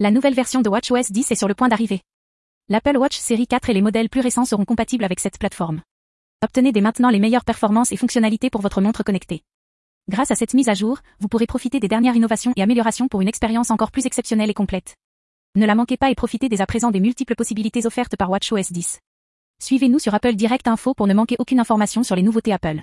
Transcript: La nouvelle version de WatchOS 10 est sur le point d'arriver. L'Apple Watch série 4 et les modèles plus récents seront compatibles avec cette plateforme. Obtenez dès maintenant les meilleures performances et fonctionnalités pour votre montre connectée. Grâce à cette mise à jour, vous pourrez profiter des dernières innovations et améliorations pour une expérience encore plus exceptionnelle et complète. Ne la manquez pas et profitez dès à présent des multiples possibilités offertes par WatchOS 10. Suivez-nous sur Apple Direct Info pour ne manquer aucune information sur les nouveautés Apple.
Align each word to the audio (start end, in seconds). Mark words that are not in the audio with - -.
La 0.00 0.12
nouvelle 0.12 0.34
version 0.34 0.60
de 0.60 0.68
WatchOS 0.68 1.10
10 1.10 1.32
est 1.32 1.34
sur 1.34 1.48
le 1.48 1.54
point 1.54 1.66
d'arriver. 1.66 2.02
L'Apple 2.68 2.96
Watch 2.98 3.18
série 3.18 3.48
4 3.48 3.68
et 3.68 3.74
les 3.74 3.82
modèles 3.82 4.08
plus 4.08 4.20
récents 4.20 4.44
seront 4.44 4.64
compatibles 4.64 5.02
avec 5.02 5.18
cette 5.18 5.38
plateforme. 5.38 5.80
Obtenez 6.40 6.70
dès 6.70 6.80
maintenant 6.80 7.10
les 7.10 7.18
meilleures 7.18 7.44
performances 7.44 7.90
et 7.90 7.96
fonctionnalités 7.96 8.48
pour 8.48 8.60
votre 8.60 8.80
montre 8.80 9.02
connectée. 9.02 9.42
Grâce 10.08 10.30
à 10.30 10.36
cette 10.36 10.54
mise 10.54 10.68
à 10.68 10.74
jour, 10.74 11.00
vous 11.18 11.26
pourrez 11.26 11.48
profiter 11.48 11.80
des 11.80 11.88
dernières 11.88 12.14
innovations 12.14 12.52
et 12.54 12.62
améliorations 12.62 13.08
pour 13.08 13.22
une 13.22 13.28
expérience 13.28 13.72
encore 13.72 13.90
plus 13.90 14.06
exceptionnelle 14.06 14.50
et 14.50 14.54
complète. 14.54 14.94
Ne 15.56 15.66
la 15.66 15.74
manquez 15.74 15.96
pas 15.96 16.12
et 16.12 16.14
profitez 16.14 16.48
dès 16.48 16.60
à 16.60 16.66
présent 16.66 16.92
des 16.92 17.00
multiples 17.00 17.34
possibilités 17.34 17.84
offertes 17.84 18.14
par 18.14 18.30
WatchOS 18.30 18.70
10. 18.70 19.00
Suivez-nous 19.60 19.98
sur 19.98 20.14
Apple 20.14 20.36
Direct 20.36 20.68
Info 20.68 20.94
pour 20.94 21.08
ne 21.08 21.14
manquer 21.14 21.34
aucune 21.40 21.58
information 21.58 22.04
sur 22.04 22.14
les 22.14 22.22
nouveautés 22.22 22.52
Apple. 22.52 22.82